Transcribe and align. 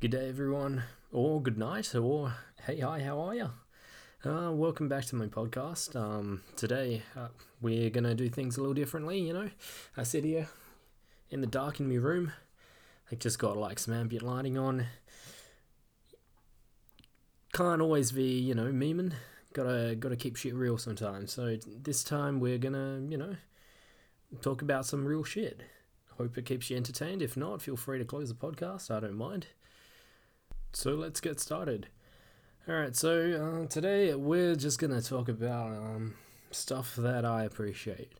Good 0.00 0.12
day, 0.12 0.30
everyone, 0.30 0.84
or 1.12 1.42
good 1.42 1.58
night, 1.58 1.94
or 1.94 2.32
hey, 2.64 2.80
hi, 2.80 3.02
how 3.02 3.20
are 3.20 3.34
you? 3.34 3.50
Uh, 4.24 4.50
welcome 4.50 4.88
back 4.88 5.04
to 5.04 5.14
my 5.14 5.26
podcast. 5.26 5.94
Um, 5.94 6.40
today 6.56 7.02
uh, 7.14 7.28
we're 7.60 7.90
gonna 7.90 8.14
do 8.14 8.30
things 8.30 8.56
a 8.56 8.60
little 8.60 8.72
differently. 8.72 9.20
You 9.20 9.34
know, 9.34 9.50
I 9.98 10.04
sit 10.04 10.24
here 10.24 10.48
in 11.28 11.42
the 11.42 11.46
dark 11.46 11.80
in 11.80 11.88
my 11.90 11.96
room. 11.96 12.32
I 13.12 13.16
just 13.16 13.38
got 13.38 13.58
like 13.58 13.78
some 13.78 13.92
ambient 13.92 14.24
lighting 14.24 14.56
on. 14.56 14.86
Can't 17.52 17.82
always 17.82 18.10
be, 18.10 18.38
you 18.38 18.54
know, 18.54 18.72
memeing. 18.72 19.12
Gotta 19.52 19.96
gotta 19.96 20.16
keep 20.16 20.36
shit 20.36 20.54
real 20.54 20.78
sometimes. 20.78 21.30
So 21.30 21.58
this 21.66 22.02
time 22.02 22.40
we're 22.40 22.56
gonna, 22.56 23.02
you 23.06 23.18
know, 23.18 23.36
talk 24.40 24.62
about 24.62 24.86
some 24.86 25.04
real 25.04 25.24
shit. 25.24 25.60
Hope 26.16 26.38
it 26.38 26.46
keeps 26.46 26.70
you 26.70 26.78
entertained. 26.78 27.20
If 27.20 27.36
not, 27.36 27.60
feel 27.60 27.76
free 27.76 27.98
to 27.98 28.04
close 28.06 28.30
the 28.30 28.34
podcast. 28.34 28.90
I 28.90 29.00
don't 29.00 29.14
mind. 29.14 29.48
So 30.72 30.94
let's 30.94 31.20
get 31.20 31.40
started. 31.40 31.88
Alright, 32.68 32.94
so 32.94 33.64
uh, 33.64 33.66
today 33.68 34.14
we're 34.14 34.54
just 34.54 34.78
gonna 34.78 35.02
talk 35.02 35.28
about 35.28 35.72
um, 35.72 36.14
stuff 36.52 36.94
that 36.96 37.24
I 37.24 37.42
appreciate. 37.42 38.12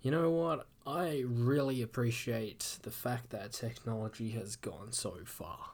You 0.00 0.12
know 0.12 0.30
what? 0.30 0.66
I 0.86 1.24
really 1.26 1.82
appreciate 1.82 2.78
the 2.82 2.92
fact 2.92 3.30
that 3.30 3.52
technology 3.52 4.30
has 4.30 4.54
gone 4.54 4.92
so 4.92 5.16
far. 5.24 5.72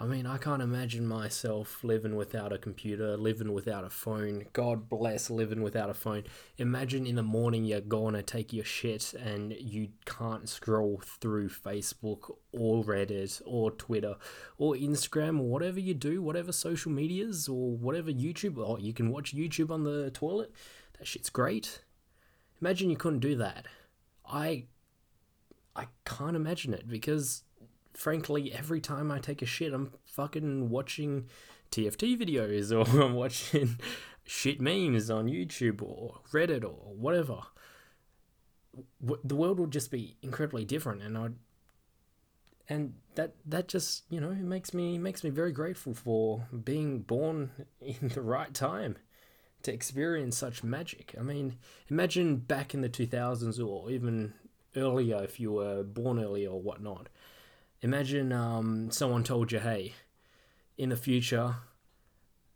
I 0.00 0.06
mean, 0.06 0.26
I 0.26 0.36
can't 0.36 0.62
imagine 0.62 1.06
myself 1.06 1.84
living 1.84 2.16
without 2.16 2.52
a 2.52 2.58
computer, 2.58 3.16
living 3.16 3.52
without 3.52 3.84
a 3.84 3.90
phone. 3.90 4.46
God 4.52 4.88
bless 4.88 5.30
living 5.30 5.62
without 5.62 5.90
a 5.90 5.94
phone. 5.94 6.24
Imagine 6.56 7.06
in 7.06 7.14
the 7.14 7.22
morning 7.22 7.64
you're 7.64 7.80
going 7.80 8.14
to 8.14 8.22
take 8.22 8.52
your 8.52 8.64
shit 8.64 9.14
and 9.14 9.52
you 9.52 9.90
can't 10.04 10.48
scroll 10.48 11.00
through 11.04 11.50
Facebook 11.50 12.34
or 12.52 12.82
Reddit 12.82 13.42
or 13.44 13.70
Twitter 13.70 14.16
or 14.58 14.74
Instagram 14.74 15.38
or 15.38 15.44
whatever 15.48 15.78
you 15.78 15.94
do, 15.94 16.20
whatever 16.20 16.52
social 16.52 16.90
medias 16.90 17.46
or 17.46 17.76
whatever 17.76 18.10
YouTube. 18.10 18.58
Oh, 18.58 18.78
you 18.78 18.92
can 18.92 19.10
watch 19.10 19.36
YouTube 19.36 19.70
on 19.70 19.84
the 19.84 20.10
toilet. 20.10 20.52
That 20.98 21.06
shit's 21.06 21.30
great. 21.30 21.84
Imagine 22.60 22.90
you 22.90 22.96
couldn't 22.96 23.20
do 23.20 23.36
that. 23.36 23.66
I 24.26 24.64
I 25.74 25.86
can't 26.04 26.36
imagine 26.36 26.74
it 26.74 26.88
because 26.88 27.44
frankly, 27.94 28.52
every 28.52 28.80
time 28.80 29.10
I 29.10 29.18
take 29.18 29.42
a 29.42 29.46
shit, 29.46 29.72
I'm 29.72 29.92
fucking 30.06 30.70
watching 30.70 31.26
TFT 31.70 32.18
videos 32.18 32.70
or 32.72 33.02
I'm 33.02 33.14
watching 33.14 33.78
shit 34.24 34.60
memes 34.60 35.10
on 35.10 35.26
YouTube 35.26 35.82
or 35.82 36.20
Reddit 36.32 36.64
or 36.64 36.94
whatever. 36.94 37.38
The 39.00 39.36
world 39.36 39.60
would 39.60 39.70
just 39.70 39.90
be 39.90 40.16
incredibly 40.22 40.64
different, 40.64 41.02
and 41.02 41.18
I 41.18 41.28
and 42.68 42.94
that 43.16 43.34
that 43.44 43.68
just 43.68 44.04
you 44.08 44.18
know 44.18 44.30
makes 44.30 44.72
me 44.72 44.96
makes 44.96 45.22
me 45.22 45.28
very 45.28 45.52
grateful 45.52 45.92
for 45.92 46.46
being 46.64 47.00
born 47.00 47.50
in 47.80 48.08
the 48.08 48.22
right 48.22 48.54
time 48.54 48.96
to 49.64 49.72
experience 49.72 50.38
such 50.38 50.64
magic. 50.64 51.14
I 51.18 51.22
mean, 51.22 51.56
imagine 51.88 52.36
back 52.36 52.74
in 52.74 52.80
the 52.80 52.88
2000s 52.88 53.64
or 53.64 53.90
even 53.90 54.32
earlier 54.74 55.22
if 55.22 55.38
you 55.38 55.52
were 55.52 55.82
born 55.82 56.18
earlier 56.18 56.48
or 56.48 56.60
whatnot 56.60 57.08
Imagine 57.82 58.32
um, 58.32 58.90
someone 58.92 59.24
told 59.24 59.50
you, 59.50 59.58
hey, 59.58 59.94
in 60.78 60.90
the 60.90 60.96
future, 60.96 61.56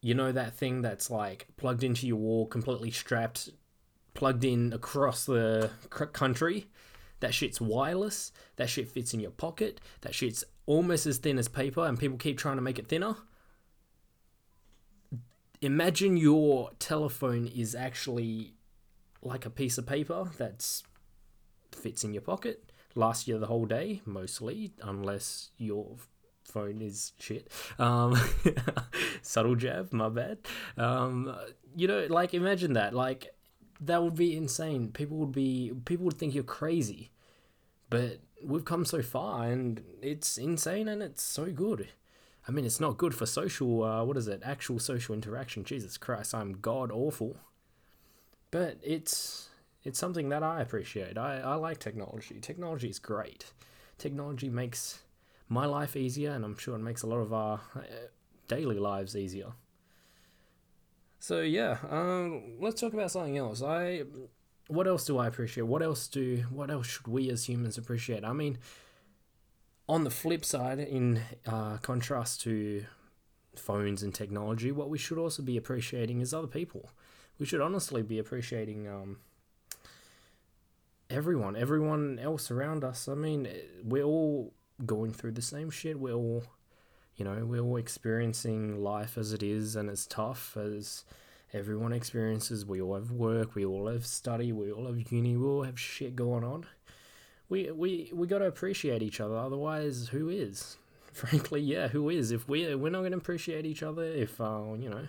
you 0.00 0.14
know 0.14 0.30
that 0.30 0.54
thing 0.54 0.80
that's 0.80 1.10
like 1.10 1.48
plugged 1.56 1.82
into 1.82 2.06
your 2.06 2.16
wall, 2.16 2.46
completely 2.46 2.92
strapped, 2.92 3.50
plugged 4.14 4.44
in 4.44 4.72
across 4.72 5.26
the 5.26 5.70
country? 5.90 6.68
That 7.18 7.34
shit's 7.34 7.60
wireless. 7.60 8.30
That 8.56 8.70
shit 8.70 8.88
fits 8.88 9.12
in 9.12 9.18
your 9.18 9.32
pocket. 9.32 9.80
That 10.02 10.14
shit's 10.14 10.44
almost 10.66 11.04
as 11.04 11.18
thin 11.18 11.36
as 11.38 11.48
paper, 11.48 11.84
and 11.84 11.98
people 11.98 12.16
keep 12.16 12.38
trying 12.38 12.56
to 12.56 12.62
make 12.62 12.78
it 12.78 12.86
thinner. 12.86 13.16
Imagine 15.60 16.16
your 16.16 16.70
telephone 16.78 17.48
is 17.48 17.74
actually 17.74 18.54
like 19.20 19.44
a 19.44 19.50
piece 19.50 19.78
of 19.78 19.86
paper 19.86 20.30
that's 20.38 20.84
fits 21.72 22.04
in 22.04 22.12
your 22.12 22.22
pocket 22.22 22.70
last 22.94 23.28
year 23.28 23.38
the 23.38 23.46
whole 23.46 23.66
day, 23.66 24.02
mostly, 24.04 24.72
unless 24.82 25.50
your 25.56 25.96
phone 26.44 26.80
is 26.80 27.12
shit. 27.18 27.48
Um, 27.78 28.18
subtle 29.22 29.54
jab, 29.54 29.92
my 29.92 30.08
bad. 30.08 30.38
Um, 30.76 31.34
you 31.76 31.86
know, 31.86 32.06
like 32.08 32.34
imagine 32.34 32.72
that. 32.74 32.94
Like 32.94 33.34
that 33.80 34.02
would 34.02 34.16
be 34.16 34.36
insane. 34.36 34.88
People 34.92 35.18
would 35.18 35.32
be 35.32 35.72
people 35.84 36.04
would 36.06 36.18
think 36.18 36.34
you're 36.34 36.44
crazy, 36.44 37.10
but 37.90 38.20
we've 38.42 38.64
come 38.64 38.84
so 38.84 39.02
far, 39.02 39.44
and 39.44 39.82
it's 40.02 40.38
insane, 40.38 40.88
and 40.88 41.02
it's 41.02 41.22
so 41.22 41.46
good. 41.46 41.88
I 42.46 42.50
mean, 42.50 42.64
it's 42.64 42.80
not 42.80 42.96
good 42.96 43.14
for 43.14 43.26
social. 43.26 43.84
Uh, 43.84 44.04
what 44.04 44.16
is 44.16 44.26
it? 44.26 44.40
Actual 44.44 44.78
social 44.78 45.14
interaction. 45.14 45.64
Jesus 45.64 45.98
Christ, 45.98 46.34
I'm 46.34 46.54
god 46.54 46.90
awful. 46.90 47.36
But 48.50 48.78
it's 48.82 49.50
it's 49.88 49.98
something 49.98 50.28
that 50.28 50.42
I 50.42 50.60
appreciate. 50.60 51.16
I, 51.16 51.40
I 51.40 51.54
like 51.54 51.78
technology. 51.78 52.38
Technology 52.40 52.90
is 52.90 52.98
great. 52.98 53.52
Technology 53.96 54.50
makes 54.50 55.00
my 55.48 55.64
life 55.64 55.96
easier, 55.96 56.32
and 56.32 56.44
I'm 56.44 56.58
sure 56.58 56.76
it 56.76 56.80
makes 56.80 57.02
a 57.02 57.06
lot 57.06 57.20
of 57.20 57.32
our 57.32 57.60
uh, 57.74 57.80
daily 58.46 58.78
lives 58.78 59.16
easier. 59.16 59.52
So 61.18 61.40
yeah, 61.40 61.78
um, 61.88 62.58
let's 62.60 62.80
talk 62.80 62.92
about 62.92 63.10
something 63.10 63.38
else. 63.38 63.62
I, 63.62 64.04
what 64.68 64.86
else 64.86 65.06
do 65.06 65.16
I 65.16 65.26
appreciate? 65.26 65.64
What 65.64 65.82
else 65.82 66.06
do 66.06 66.44
what 66.50 66.70
else 66.70 66.86
should 66.86 67.08
we 67.08 67.30
as 67.30 67.48
humans 67.48 67.78
appreciate? 67.78 68.24
I 68.24 68.34
mean, 68.34 68.58
on 69.88 70.04
the 70.04 70.10
flip 70.10 70.44
side, 70.44 70.78
in 70.78 71.22
uh, 71.46 71.78
contrast 71.78 72.42
to 72.42 72.84
phones 73.56 74.02
and 74.02 74.14
technology, 74.14 74.70
what 74.70 74.90
we 74.90 74.98
should 74.98 75.18
also 75.18 75.42
be 75.42 75.56
appreciating 75.56 76.20
is 76.20 76.34
other 76.34 76.46
people. 76.46 76.90
We 77.38 77.46
should 77.46 77.62
honestly 77.62 78.02
be 78.02 78.18
appreciating 78.18 78.86
um, 78.86 79.18
everyone, 81.10 81.56
everyone 81.56 82.18
else 82.18 82.50
around 82.50 82.84
us. 82.84 83.08
I 83.08 83.14
mean, 83.14 83.48
we're 83.82 84.04
all 84.04 84.52
going 84.84 85.12
through 85.12 85.32
the 85.32 85.42
same 85.42 85.70
shit. 85.70 85.98
We're 85.98 86.14
all, 86.14 86.44
you 87.16 87.24
know, 87.24 87.44
we're 87.44 87.60
all 87.62 87.76
experiencing 87.76 88.82
life 88.82 89.16
as 89.18 89.32
it 89.32 89.42
is 89.42 89.76
and 89.76 89.88
it's 89.88 90.06
tough 90.06 90.56
as 90.56 91.04
everyone 91.52 91.92
experiences. 91.92 92.66
We 92.66 92.80
all 92.80 92.94
have 92.94 93.10
work. 93.10 93.54
We 93.54 93.64
all 93.64 93.88
have 93.88 94.06
study. 94.06 94.52
We 94.52 94.70
all 94.70 94.86
have 94.86 95.10
uni. 95.10 95.36
We 95.36 95.46
all 95.46 95.62
have 95.62 95.80
shit 95.80 96.14
going 96.14 96.44
on. 96.44 96.66
We 97.48 97.70
we 97.70 98.10
we 98.12 98.26
got 98.26 98.38
to 98.38 98.46
appreciate 98.46 99.02
each 99.02 99.20
other. 99.20 99.36
Otherwise, 99.36 100.08
who 100.08 100.28
is? 100.28 100.76
Frankly, 101.12 101.62
yeah, 101.62 101.88
who 101.88 102.10
is? 102.10 102.30
If 102.30 102.46
we 102.46 102.74
we're 102.74 102.90
not 102.90 103.00
going 103.00 103.12
to 103.12 103.18
appreciate 103.18 103.64
each 103.64 103.82
other, 103.82 104.04
if 104.04 104.38
uh, 104.38 104.74
you 104.78 104.90
know, 104.90 105.06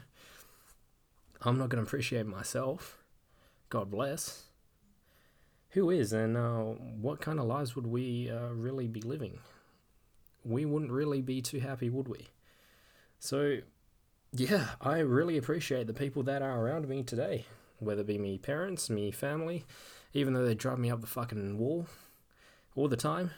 I'm 1.42 1.58
not 1.58 1.68
going 1.68 1.84
to 1.84 1.88
appreciate 1.88 2.26
myself. 2.26 2.98
God 3.70 3.92
bless 3.92 4.49
who 5.72 5.90
is 5.90 6.14
and 6.14 6.36
uh, 6.36 6.60
what 6.60 7.22
kind 7.22 7.40
of 7.40 7.46
lives 7.46 7.76
would 7.76 7.88
we 7.88 8.30
uh, 8.30 8.50
really 8.50 8.88
be 8.88 9.02
living? 9.02 9.40
We 10.44 10.66
wouldn't 10.66 10.92
really 10.92 11.22
be 11.22 11.42
too 11.42 11.60
happy, 11.60 11.90
would 11.90 12.08
we? 12.08 12.28
So, 13.20 13.60
yeah, 14.32 14.70
I 14.82 15.00
really 15.00 15.38
appreciate 15.38 15.88
the 15.88 15.94
people 15.94 16.24
that 16.24 16.42
are 16.42 16.60
around 16.60 16.88
me 16.88 17.04
today, 17.04 17.46
whether 17.78 18.02
it 18.02 18.08
be 18.08 18.18
me 18.18 18.38
parents, 18.38 18.90
me 18.90 19.12
family, 19.12 19.66
even 20.14 20.34
though 20.34 20.46
they 20.46 20.56
drive 20.56 20.80
me 20.80 20.90
up 20.90 21.02
the 21.02 21.08
fucking 21.08 21.58
wall 21.58 21.86
all 22.76 22.88
the 22.88 22.98
time. 22.98 23.32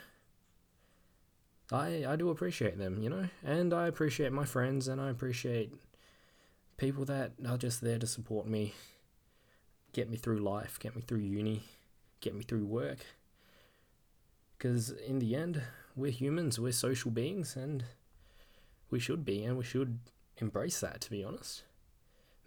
I, 1.72 2.06
I 2.08 2.16
do 2.16 2.30
appreciate 2.30 2.78
them, 2.78 3.02
you 3.02 3.10
know, 3.10 3.28
and 3.44 3.74
I 3.74 3.88
appreciate 3.88 4.32
my 4.32 4.46
friends 4.46 4.88
and 4.88 5.02
I 5.02 5.10
appreciate 5.10 5.74
people 6.78 7.06
that 7.06 7.32
are 7.48 7.58
just 7.58 7.82
there 7.82 8.00
to 8.00 8.08
support 8.08 8.46
me, 8.46 8.74
get 9.94 10.10
me 10.10 10.18
through 10.18 10.40
life, 10.40 10.80
get 10.80 10.96
me 10.96 11.02
through 11.02 11.20
uni 11.20 11.64
get 12.22 12.36
me 12.36 12.44
through 12.44 12.66
work. 12.66 13.00
Because 14.58 14.92
in 14.92 15.20
the 15.20 15.36
end, 15.36 15.62
we're 15.96 16.12
humans, 16.12 16.60
we're 16.60 16.72
social 16.72 17.12
beings, 17.12 17.56
and 17.56 17.84
we 18.90 19.00
should 19.00 19.26
be, 19.26 19.44
and 19.44 19.58
we 19.58 19.64
should 19.64 20.00
embrace 20.38 20.80
that. 20.80 21.02
To 21.02 21.10
be 21.10 21.24
honest, 21.24 21.64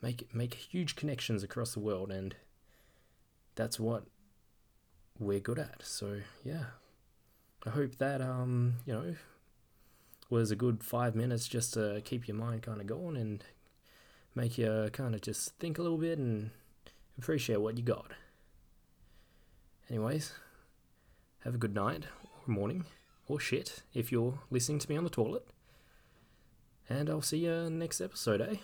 make 0.00 0.32
make 0.35 0.55
huge 0.55 0.97
connections 0.97 1.43
across 1.43 1.75
the 1.75 1.81
world, 1.81 2.11
and 2.11 2.37
that's 3.56 3.79
what 3.81 4.05
we're 5.19 5.41
good 5.41 5.59
at. 5.59 5.82
So 5.82 6.20
yeah, 6.44 6.65
I 7.67 7.70
hope 7.70 7.97
that 7.97 8.20
um 8.20 8.75
you 8.87 8.93
know 8.93 9.15
was 10.31 10.50
a 10.50 10.56
good 10.56 10.82
five 10.82 11.15
minutes 11.15 11.47
just 11.47 11.75
to 11.75 12.00
keep 12.05 12.27
your 12.27 12.37
mind 12.37 12.62
kind 12.62 12.81
of 12.81 12.87
going 12.87 13.17
and 13.17 13.44
make 14.35 14.59
you 14.59 14.88
kind 14.93 15.15
of 15.15 15.20
just 15.20 15.55
think 15.59 15.79
a 15.79 15.82
little 15.82 15.99
bit 15.99 16.19
and 16.19 16.50
appreciate 17.19 17.61
what 17.61 17.77
you 17.77 17.85
got. 17.85 18.12
Anyways, 19.90 20.32
have 21.44 21.54
a 21.54 21.58
good 21.58 21.75
night 21.75 22.04
or 22.25 22.52
morning 22.52 22.84
or 23.28 23.38
shit 23.38 23.82
if 23.92 24.10
you're 24.10 24.40
listening 24.50 24.78
to 24.78 24.88
me 24.88 24.96
on 24.96 25.04
the 25.04 25.10
toilet. 25.10 25.46
And 26.88 27.08
I'll 27.08 27.22
see 27.22 27.38
you 27.38 27.70
next 27.70 28.00
episode, 28.00 28.40
eh? 28.40 28.56